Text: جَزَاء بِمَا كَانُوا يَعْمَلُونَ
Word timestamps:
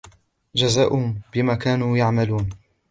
جَزَاء 0.55 1.13
بِمَا 1.33 1.55
كَانُوا 1.55 1.97
يَعْمَلُونَ 1.97 2.49